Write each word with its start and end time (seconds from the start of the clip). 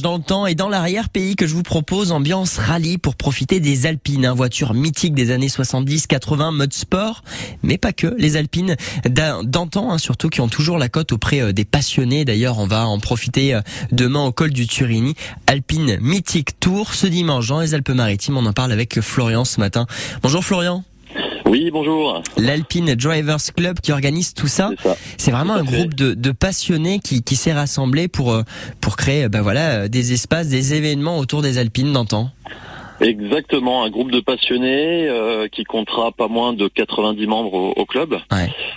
dans 0.00 0.16
le 0.16 0.50
et 0.50 0.54
dans 0.54 0.70
l'arrière-pays 0.70 1.36
que 1.36 1.46
je 1.46 1.52
vous 1.52 1.62
propose, 1.62 2.10
ambiance 2.10 2.56
rallye 2.56 2.96
pour 2.96 3.16
profiter 3.16 3.60
des 3.60 3.84
Alpines, 3.84 4.24
hein, 4.24 4.32
voiture 4.32 4.72
mythique 4.72 5.12
des 5.12 5.30
années 5.30 5.48
70-80, 5.48 6.52
mode 6.54 6.72
sport, 6.72 7.22
mais 7.62 7.76
pas 7.76 7.92
que, 7.92 8.14
les 8.16 8.38
Alpines 8.38 8.76
d'antan 9.04 9.92
hein, 9.92 9.98
surtout 9.98 10.30
qui 10.30 10.40
ont 10.40 10.48
toujours 10.48 10.78
la 10.78 10.88
cote 10.88 11.12
auprès 11.12 11.42
euh, 11.42 11.52
des 11.52 11.66
passionnés. 11.66 12.24
D'ailleurs, 12.24 12.60
on 12.60 12.66
va 12.66 12.86
en 12.86 12.98
profiter 12.98 13.52
euh, 13.52 13.60
demain 13.92 14.24
au 14.24 14.32
col 14.32 14.52
du 14.52 14.66
Turini. 14.66 15.16
Alpine 15.46 15.98
mythique 16.00 16.58
tour 16.58 16.94
ce 16.94 17.06
dimanche 17.06 17.48
dans 17.48 17.60
les 17.60 17.74
Alpes-Maritimes. 17.74 18.38
On 18.38 18.46
en 18.46 18.54
parle 18.54 18.72
avec 18.72 19.02
Florian 19.02 19.44
ce 19.44 19.60
matin. 19.60 19.84
Bonjour 20.22 20.42
Florian. 20.42 20.82
Oui, 21.46 21.70
bonjour. 21.70 22.22
L'Alpine 22.38 22.94
Drivers 22.94 23.52
Club 23.54 23.78
qui 23.80 23.92
organise 23.92 24.32
tout 24.34 24.46
ça. 24.46 24.70
C'est 25.18 25.30
vraiment 25.30 25.54
un 25.54 25.64
groupe 25.64 25.94
de, 25.94 26.14
de 26.14 26.30
passionnés 26.32 27.00
qui, 27.00 27.22
qui 27.22 27.36
s'est 27.36 27.52
rassemblé 27.52 28.08
pour 28.08 28.32
euh, 28.32 28.42
pour 28.80 28.96
créer 28.96 29.28
ben 29.28 29.42
voilà 29.42 29.88
des 29.88 30.12
espaces, 30.12 30.48
des 30.48 30.74
événements 30.74 31.18
autour 31.18 31.42
des 31.42 31.58
Alpines 31.58 31.92
d'antan. 31.92 32.30
Exactement, 33.00 33.84
un 33.84 33.90
groupe 33.90 34.10
de 34.12 34.20
passionnés 34.20 35.08
euh, 35.08 35.48
qui 35.48 35.64
comptera 35.64 36.12
pas 36.12 36.28
moins 36.28 36.52
de 36.52 36.68
90 36.68 37.26
membres 37.26 37.74
au, 37.76 37.84
club, 37.84 38.16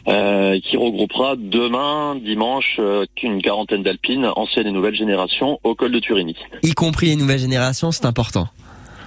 euh, 0.08 0.59
qui 0.59 0.75
regroupera 0.75 1.36
demain, 1.38 2.16
dimanche, 2.16 2.81
une 3.22 3.41
quarantaine 3.44 3.84
d'alpines, 3.84 4.25
anciennes 4.36 4.67
et 4.67 4.72
nouvelles 4.72 4.95
générations, 4.95 5.59
au 5.63 5.75
col 5.75 5.91
de 5.91 5.99
Turini. 5.99 6.36
Y 6.63 6.73
compris 6.73 7.08
les 7.08 7.16
nouvelles 7.16 7.39
générations, 7.39 7.91
c'est 7.91 8.05
important 8.05 8.47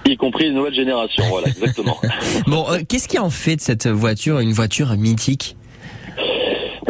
y 0.05 0.17
compris 0.17 0.45
les 0.45 0.51
nouvelles 0.51 0.73
générations. 0.73 1.23
Voilà, 1.29 1.47
exactement. 1.47 1.97
bon, 2.47 2.65
euh, 2.69 2.79
qu'est-ce 2.87 3.07
qui 3.07 3.19
en 3.19 3.29
fait 3.29 3.57
de 3.57 3.61
cette 3.61 3.87
voiture 3.87 4.39
une 4.39 4.53
voiture 4.53 4.95
mythique? 4.97 5.55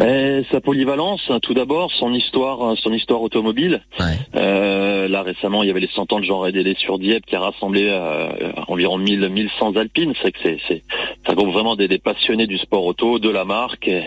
Eh, 0.04 0.42
sa 0.50 0.60
polyvalence, 0.60 1.20
hein, 1.28 1.38
tout 1.40 1.54
d'abord, 1.54 1.92
son 1.92 2.12
histoire, 2.12 2.62
hein, 2.62 2.74
son 2.82 2.92
histoire 2.92 3.22
automobile. 3.22 3.82
Euh, 4.34 5.06
là 5.06 5.22
récemment, 5.22 5.62
il 5.62 5.68
y 5.68 5.70
avait 5.70 5.80
les 5.80 5.90
100 5.94 6.12
ans 6.12 6.18
de 6.18 6.24
Jean 6.24 6.40
Rédélé 6.40 6.74
sur 6.78 6.98
Dieppe 6.98 7.26
qui 7.26 7.36
a 7.36 7.40
rassemblé 7.40 7.88
euh, 7.88 8.52
environ 8.68 8.98
1000, 8.98 9.28
1100 9.28 9.76
alpines. 9.76 10.14
C'est 10.22 10.32
que 10.32 10.38
c'est, 10.42 10.82
ça 11.26 11.34
groupe 11.34 11.52
vraiment 11.52 11.76
des, 11.76 11.98
passionnés 11.98 12.46
du 12.46 12.58
sport 12.58 12.84
auto, 12.84 13.18
de 13.18 13.28
la 13.28 13.44
marque, 13.44 13.86
et, 13.86 14.02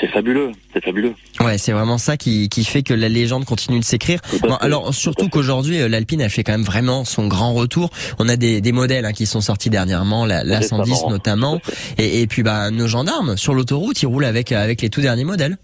c'est 0.00 0.08
fabuleux, 0.08 0.52
c'est 0.72 0.82
fabuleux. 0.82 1.14
Ouais, 1.40 1.58
c'est 1.58 1.72
vraiment 1.72 1.98
ça 1.98 2.16
qui, 2.16 2.48
qui 2.48 2.64
fait 2.64 2.82
que 2.82 2.94
la 2.94 3.08
légende 3.08 3.44
continue 3.44 3.78
de 3.78 3.84
s'écrire. 3.84 4.20
alors 4.60 4.94
surtout 4.94 5.28
qu'aujourd'hui, 5.28 5.80
euh, 5.80 5.88
l'Alpine 5.88 6.22
a 6.22 6.28
fait 6.28 6.44
quand 6.44 6.52
même 6.52 6.62
vraiment 6.62 7.04
son 7.04 7.26
grand 7.26 7.52
retour. 7.52 7.90
On 8.18 8.28
a 8.28 8.36
des, 8.36 8.60
des 8.60 8.72
modèles 8.72 9.04
hein, 9.04 9.12
qui 9.12 9.26
sont 9.26 9.40
sortis 9.40 9.70
dernièrement, 9.70 10.26
la, 10.26 10.44
la 10.44 10.62
110 10.62 11.04
notamment, 11.08 11.60
et, 11.98 12.22
et, 12.22 12.26
puis 12.26 12.42
bah 12.42 12.70
nos 12.70 12.86
gendarmes 12.86 13.36
sur 13.36 13.54
l'autoroute, 13.54 14.02
ils 14.02 14.06
roulent 14.06 14.24
avec 14.24 14.52
avec 14.52 14.82
les 14.82 14.90
tout 14.90 15.00
derniers 15.00 15.24
modèles. 15.24 15.58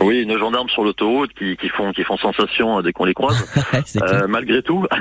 Oui, 0.00 0.24
nos 0.26 0.38
gendarmes 0.38 0.68
sur 0.68 0.84
l'autoroute 0.84 1.32
qui, 1.36 1.56
qui, 1.56 1.68
font 1.68 1.92
qui 1.92 2.04
font 2.04 2.16
sensation 2.16 2.80
dès 2.82 2.92
qu'on 2.92 3.04
les 3.04 3.14
croise. 3.14 3.44
euh, 4.02 4.26
malgré 4.28 4.62
tout. 4.62 4.86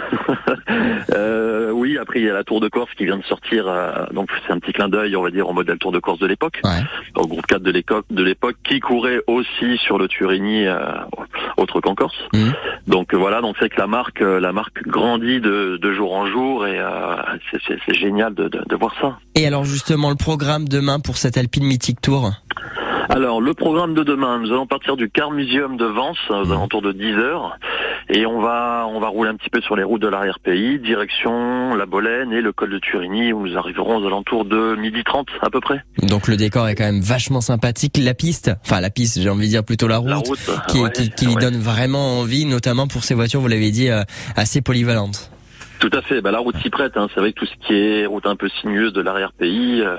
euh, 2.18 2.20
il 2.20 2.26
y 2.26 2.30
a 2.30 2.34
la 2.34 2.44
Tour 2.44 2.60
de 2.60 2.68
Corse 2.68 2.90
qui 2.98 3.06
vient 3.06 3.18
de 3.18 3.24
sortir. 3.24 3.68
Euh, 3.68 4.06
donc 4.12 4.30
c'est 4.46 4.54
un 4.54 4.60
petit 4.60 4.74
clin 4.74 4.90
d'œil, 4.90 5.16
on 5.16 5.24
va 5.24 5.32
dire, 5.32 5.48
au 5.48 5.54
modèle 5.54 5.78
Tour 5.78 5.92
de 5.92 6.00
Corse 6.00 6.20
de 6.20 6.28
l'époque, 6.28 6.60
ouais. 6.64 6.82
au 7.16 7.28
groupe 7.28 7.46
4 7.46 7.62
de 7.62 7.72
l'époque, 7.72 8.06
de 8.10 8.24
l'époque, 8.24 8.56
qui 8.64 8.80
courait 8.80 9.22
aussi 9.28 9.78
sur 9.78 9.98
le 9.98 10.08
Turini, 10.08 10.68
euh, 10.68 10.78
autre 11.58 11.82
qu'en 11.82 11.96
Corse. 11.96 12.18
Mmh. 12.34 12.50
Donc 12.88 13.14
voilà, 13.14 13.42
donc 13.42 13.56
c'est 13.60 13.70
que 13.70 13.80
la 13.80 13.88
marque, 13.88 14.22
euh, 14.22 14.40
la 14.40 14.52
marque 14.52 14.84
grandit 14.84 15.40
de, 15.40 15.78
de 15.78 15.94
jour 15.94 16.14
en 16.14 16.28
jour 16.28 16.66
et 16.66 16.80
c'est 17.52 17.94
génial 17.94 18.34
de, 18.34 18.48
de, 18.48 18.62
de 18.68 18.76
voir 18.76 18.94
ça. 19.02 19.18
Et 19.36 19.46
alors 19.46 19.64
justement 19.64 20.10
le 20.10 20.16
programme 20.16 20.68
demain 20.68 21.00
pour 21.00 21.18
cette 21.18 21.38
Alpine 21.38 21.66
Mythic 21.66 22.02
Tour? 22.02 22.32
Alors, 23.10 23.40
le 23.40 23.54
programme 23.54 23.94
de 23.94 24.04
demain, 24.04 24.40
nous 24.40 24.52
allons 24.52 24.68
partir 24.68 24.98
du 24.98 25.10
Car 25.10 25.32
Museum 25.32 25.78
de 25.78 25.86
Vence, 25.86 26.18
aux 26.30 26.46
mmh. 26.46 26.52
alentours 26.52 26.82
de 26.82 26.92
10 26.92 27.14
heures, 27.14 27.58
et 28.10 28.26
on 28.26 28.40
va, 28.40 28.88
on 28.90 29.00
va 29.00 29.08
rouler 29.08 29.30
un 29.30 29.36
petit 29.36 29.50
peu 29.50 29.62
sur 29.62 29.76
les 29.76 29.84
routes 29.84 30.02
de 30.02 30.08
l'arrière-pays, 30.08 30.80
direction 30.80 31.76
la 31.76 31.86
Bolène 31.86 32.32
et 32.32 32.42
le 32.42 32.52
col 32.54 32.70
de 32.70 32.80
Turini, 32.80 33.34
où 33.34 33.46
nous 33.46 33.58
arriverons 33.58 33.98
aux 33.98 34.08
alentours 34.08 34.46
de 34.46 34.76
midi 34.76 35.04
30 35.04 35.28
à 35.42 35.50
peu 35.50 35.60
près. 35.60 35.84
Donc 36.04 36.28
le 36.28 36.38
décor 36.38 36.68
est 36.68 36.76
quand 36.76 36.86
même 36.86 37.02
vachement 37.02 37.42
sympathique. 37.42 37.98
La 37.98 38.14
piste, 38.14 38.52
enfin 38.64 38.80
la 38.80 38.90
piste, 38.90 39.22
j'ai 39.22 39.30
envie 39.30 39.48
de 39.48 39.52
dire 39.52 39.64
plutôt 39.64 39.88
la 39.88 39.98
route, 39.98 40.26
qui, 40.70 40.80
qui, 40.94 41.10
qui 41.12 41.36
donne 41.36 41.58
vraiment 41.58 42.20
envie, 42.20 42.46
notamment 42.46 42.88
pour 42.88 43.04
ces 43.04 43.14
voitures, 43.14 43.42
vous 43.42 43.48
l'avez 43.48 43.72
dit, 43.72 43.90
euh, 43.90 44.04
assez 44.36 44.62
polyvalentes. 44.62 45.32
Tout 45.80 45.92
à 45.94 46.02
fait. 46.02 46.22
Bah, 46.22 46.32
la 46.32 46.40
route 46.40 46.58
s'y 46.58 46.70
prête. 46.70 46.98
Hein. 46.98 47.08
C'est 47.14 47.20
vrai 47.20 47.34
que 47.34 47.40
tout 47.40 47.46
ce 47.46 47.68
qui 47.68 47.74
est 47.74 48.06
route 48.06 48.26
un 48.26 48.36
peu 48.36 48.50
sinueuse 48.62 48.94
de 48.94 49.02
l'arrière-pays, 49.02 49.82
euh, 49.82 49.98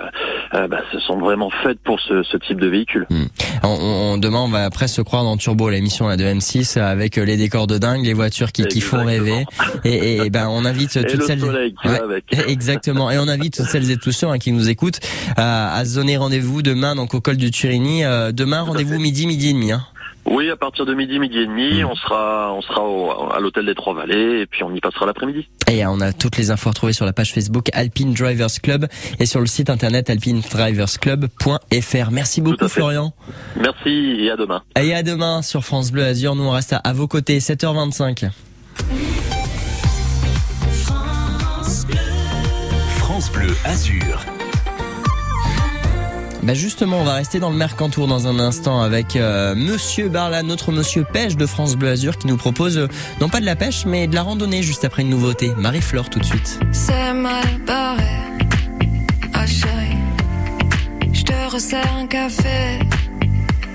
euh, 0.54 0.69
bah, 0.69 0.81
ce 0.92 0.98
sont 1.00 1.19
vraiment 1.19 1.50
faites 1.62 1.78
pour 1.81 2.00
ce, 2.00 2.22
ce 2.22 2.36
type 2.36 2.60
de 2.60 2.66
véhicule. 2.66 3.06
Hmm. 3.10 3.26
On, 3.62 3.69
on, 3.69 4.19
demain, 4.19 4.41
on 4.41 4.48
va 4.48 4.70
presque 4.70 4.97
se 4.97 5.03
croire 5.03 5.25
dans 5.25 5.36
Turbo, 5.36 5.69
l'émission 5.69 6.09
de 6.09 6.22
M6, 6.22 6.78
avec 6.81 7.16
les 7.16 7.36
décors 7.36 7.66
de 7.66 7.78
dingue, 7.78 8.04
les 8.04 8.14
voitures 8.14 8.53
qui, 8.53 8.64
qui 8.64 8.81
font 8.81 9.04
rêver. 9.04 9.44
Et, 9.84 10.16
et, 10.16 10.31
ben, 10.31 10.48
on 10.48 10.64
invite 10.64 10.97
et 10.97 11.04
toutes 11.04 11.22
celles. 11.22 11.41
Qui 11.41 11.88
ouais, 11.88 12.00
avec. 12.00 12.25
Exactement. 12.48 13.10
Et 13.10 13.19
on 13.19 13.28
invite 13.28 13.56
toutes 13.56 13.66
celles 13.66 13.91
et 13.91 13.97
tous 13.97 14.12
ceux 14.12 14.28
hein, 14.28 14.38
qui 14.38 14.53
nous 14.53 14.69
écoutent 14.69 15.00
à, 15.37 15.75
à 15.75 15.84
se 15.84 15.94
donner 15.94 16.16
rendez-vous 16.16 16.62
demain 16.62 16.94
donc 16.94 17.14
au 17.14 17.20
col 17.20 17.37
du 17.37 17.50
Turini. 17.50 18.04
Euh, 18.04 18.32
demain, 18.32 18.62
rendez-vous 18.62 18.98
midi, 18.98 19.26
midi 19.26 19.50
et 19.50 19.53
demi. 19.53 19.72
Hein. 19.72 19.84
Oui, 20.31 20.50
à 20.50 20.56
partir 20.56 20.84
de 20.84 20.94
midi, 20.94 21.19
midi 21.19 21.39
et 21.39 21.47
demi, 21.47 21.83
hmm. 21.83 21.87
on 21.87 21.94
sera, 21.94 22.53
on 22.53 22.61
sera 22.61 22.83
au, 22.83 23.33
à 23.33 23.41
l'hôtel 23.41 23.66
des 23.66 23.75
Trois 23.75 23.94
Vallées 23.94 24.41
et 24.41 24.47
puis 24.47 24.62
on 24.62 24.75
y 24.75 24.81
passera 24.81 25.06
l'après-midi. 25.06 25.49
Et 25.71 25.87
on 25.87 26.00
a 26.00 26.12
toutes 26.12 26.37
les 26.37 26.50
infos 26.50 26.71
retrouvées 26.71 26.93
sur 26.93 27.06
la 27.06 27.12
page 27.12 27.33
Facebook 27.33 27.69
Alpine 27.72 28.12
Drivers 28.12 28.61
Club 28.62 28.87
et 29.19 29.27
sur 29.27 29.41
le 29.41 29.47
site 29.47 29.71
internet 29.71 30.11
alpinedriversclub.fr. 30.11 32.11
Merci 32.11 32.41
beaucoup 32.41 32.69
Florian. 32.69 33.12
Merci 33.56 34.17
et 34.21 34.31
à 34.31 34.37
demain. 34.37 34.62
Et 34.78 34.94
à 34.94 35.03
demain 35.03 35.43
sur 35.43 35.65
France 35.65 35.93
Bleu 35.93 36.05
Azur. 36.05 36.34
Nous 36.34 36.44
on 36.44 36.50
reste 36.50 36.72
à, 36.72 36.78
à 36.78 36.93
vos 36.93 37.09
côtés, 37.09 37.38
7h25. 37.38 38.28
France 40.84 41.87
Bleu, 41.87 41.97
France 42.99 43.33
Bleu 43.33 43.49
Azur. 43.65 44.38
Bah 46.43 46.54
justement, 46.54 47.00
on 47.00 47.04
va 47.04 47.15
rester 47.15 47.41
dans 47.41 47.50
le 47.50 47.56
Mercantour 47.56 48.06
dans 48.06 48.26
un 48.26 48.38
instant 48.38 48.81
avec 48.81 49.16
euh, 49.16 49.54
Monsieur 49.54 50.09
Barla, 50.09 50.43
notre 50.43 50.72
Monsieur 50.72 51.04
Pêche 51.04 51.37
de 51.37 51.47
France 51.47 51.76
Bleu 51.76 51.91
Azur, 51.91 52.16
qui 52.16 52.26
nous 52.26 52.37
propose 52.37 52.78
euh, 52.78 52.88
non 53.21 53.28
pas 53.28 53.41
de 53.41 53.44
la 53.44 53.56
pêche, 53.56 53.84
mais 53.87 54.06
de 54.06 54.15
la 54.15 54.22
randonnée 54.22 54.62
juste 54.62 54.84
après 54.84 55.03
une 55.03 55.10
nouveauté. 55.10 55.53
Marie-Flore 55.59 56.09
tout 56.09 56.21
de 56.21 56.25
suite. 56.25 56.59
C'est 56.72 57.12
mal 57.12 57.44
barré, 57.66 58.04
ah 59.34 59.47
chérie, 59.47 59.99
je 61.12 61.22
te 61.22 61.50
resserre 61.53 61.94
un 61.94 62.06
café. 62.06 62.78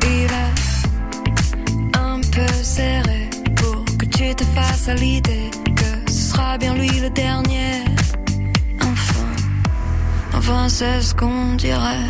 Il 0.06 0.24
est 0.24 1.98
un 1.98 2.20
peu 2.22 2.54
serré 2.64 3.30
pour 3.56 3.84
que 3.98 4.06
tu 4.06 4.34
te 4.34 4.44
fasses 4.46 4.88
à 4.88 4.96
l'idée 4.96 5.52
que 5.76 6.12
ce 6.12 6.32
sera 6.32 6.58
bien 6.58 6.74
lui 6.76 6.90
le 7.00 7.10
dernier. 7.10 7.84
Enfin, 10.36 10.68
c'est 10.68 11.02
ce 11.02 11.14
qu'on 11.14 11.54
dirait. 11.56 12.10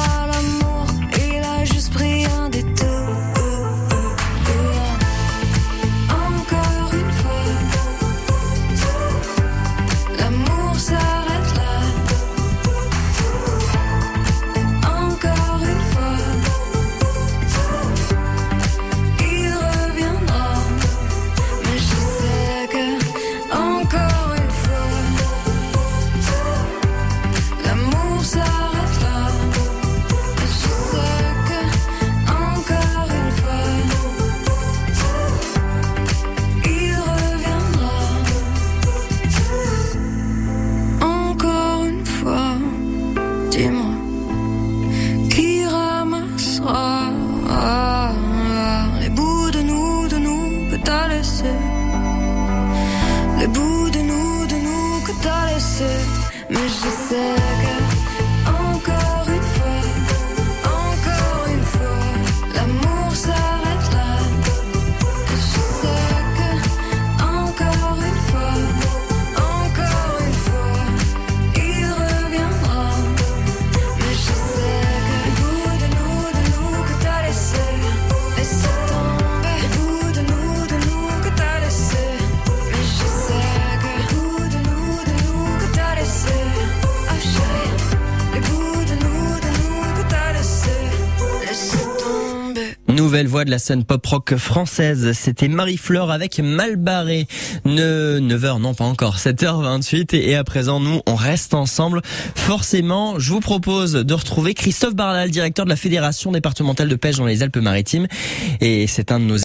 le 53.41 53.47
bout 53.47 53.80
Nouvelle 93.11 93.27
voix 93.27 93.43
de 93.43 93.51
la 93.51 93.59
scène 93.59 93.83
pop 93.83 94.05
rock 94.05 94.37
française, 94.37 95.11
c'était 95.11 95.49
Marie-Fleur 95.49 96.11
avec 96.11 96.39
Malbarré. 96.39 97.27
9h, 97.65 98.61
non 98.61 98.73
pas 98.73 98.85
encore, 98.85 99.17
7h28 99.17 100.15
et 100.15 100.37
à 100.37 100.45
présent 100.45 100.79
nous 100.79 101.01
on 101.05 101.15
reste 101.15 101.53
ensemble. 101.53 102.01
Forcément, 102.05 103.19
je 103.19 103.33
vous 103.33 103.41
propose 103.41 103.91
de 103.91 104.13
retrouver 104.13 104.53
Christophe 104.53 104.95
Barnal, 104.95 105.29
directeur 105.29 105.65
de 105.65 105.69
la 105.69 105.75
Fédération 105.75 106.31
départementale 106.31 106.87
de 106.87 106.95
pêche 106.95 107.17
dans 107.17 107.25
les 107.25 107.43
Alpes-Maritimes 107.43 108.07
et 108.61 108.87
c'est 108.87 109.11
un 109.11 109.19
de 109.19 109.25
nos 109.25 109.37